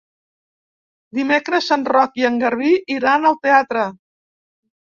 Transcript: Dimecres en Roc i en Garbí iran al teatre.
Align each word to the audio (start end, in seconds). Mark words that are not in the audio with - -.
Dimecres 1.17 1.69
en 1.77 1.85
Roc 1.93 2.19
i 2.21 2.25
en 2.31 2.39
Garbí 2.45 2.73
iran 2.97 3.29
al 3.33 3.39
teatre. 3.47 3.85